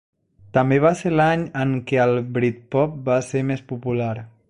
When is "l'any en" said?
1.19-1.75